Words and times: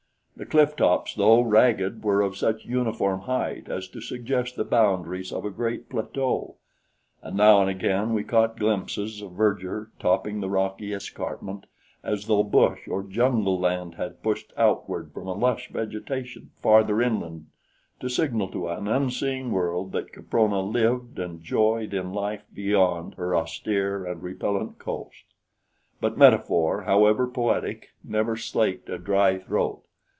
The 0.37 0.47
cliff 0.47 0.75
tops, 0.75 1.13
though 1.13 1.41
ragged, 1.41 2.03
were 2.03 2.21
of 2.21 2.35
such 2.35 2.65
uniform 2.65 3.21
height 3.21 3.69
as 3.69 3.87
to 3.89 4.01
suggest 4.01 4.55
the 4.55 4.63
boundaries 4.63 5.31
of 5.31 5.45
a 5.45 5.51
great 5.51 5.87
plateau, 5.87 6.55
and 7.21 7.37
now 7.37 7.61
and 7.61 7.69
again 7.69 8.15
we 8.15 8.23
caught 8.23 8.57
glimpses 8.57 9.21
of 9.21 9.33
verdure 9.33 9.91
topping 9.99 10.39
the 10.41 10.49
rocky 10.49 10.93
escarpment, 10.95 11.67
as 12.01 12.25
though 12.25 12.41
bush 12.41 12.87
or 12.87 13.03
jungle 13.03 13.59
land 13.59 13.93
had 13.95 14.23
pushed 14.23 14.51
outward 14.57 15.11
from 15.13 15.27
a 15.27 15.33
lush 15.35 15.69
vegetation 15.69 16.49
farther 16.55 17.03
inland 17.03 17.45
to 17.99 18.09
signal 18.09 18.47
to 18.47 18.67
an 18.67 18.87
unseeing 18.87 19.51
world 19.51 19.91
that 19.91 20.11
Caprona 20.11 20.61
lived 20.61 21.19
and 21.19 21.43
joyed 21.43 21.93
in 21.93 22.13
life 22.13 22.45
beyond 22.51 23.13
her 23.13 23.35
austere 23.35 24.07
and 24.07 24.23
repellent 24.23 24.79
coast. 24.79 25.25
But 25.99 26.17
metaphor, 26.17 26.81
however 26.85 27.27
poetic, 27.27 27.89
never 28.03 28.35
slaked 28.35 28.89
a 28.89 28.97
dry 28.97 29.37
throat. 29.37 29.83